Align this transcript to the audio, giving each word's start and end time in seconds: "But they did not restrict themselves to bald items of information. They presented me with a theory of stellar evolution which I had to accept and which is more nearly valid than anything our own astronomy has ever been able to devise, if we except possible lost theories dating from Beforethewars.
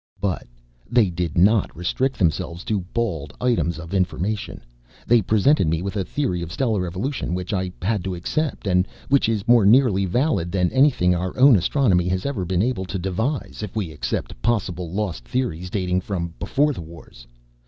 "But 0.19 0.47
they 0.89 1.11
did 1.11 1.37
not 1.37 1.77
restrict 1.77 2.17
themselves 2.17 2.63
to 2.63 2.79
bald 2.91 3.35
items 3.39 3.77
of 3.77 3.93
information. 3.93 4.61
They 5.05 5.21
presented 5.21 5.67
me 5.67 5.83
with 5.83 5.95
a 5.95 6.03
theory 6.03 6.41
of 6.41 6.51
stellar 6.51 6.87
evolution 6.87 7.35
which 7.35 7.53
I 7.53 7.71
had 7.83 8.03
to 8.05 8.15
accept 8.15 8.65
and 8.65 8.87
which 9.09 9.29
is 9.29 9.47
more 9.47 9.63
nearly 9.63 10.05
valid 10.05 10.51
than 10.51 10.71
anything 10.71 11.13
our 11.13 11.37
own 11.37 11.55
astronomy 11.55 12.07
has 12.07 12.25
ever 12.25 12.45
been 12.45 12.63
able 12.63 12.85
to 12.85 12.97
devise, 12.97 13.61
if 13.61 13.75
we 13.75 13.91
except 13.91 14.41
possible 14.41 14.91
lost 14.91 15.23
theories 15.25 15.69
dating 15.69 16.01
from 16.01 16.33
Beforethewars. 16.39 17.27